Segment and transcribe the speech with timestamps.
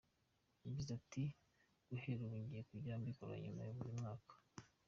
[0.65, 1.23] Yagize ati
[1.87, 4.33] “Guhera ubu bigiye kujya bikorwa nyuma ya buri mwaka.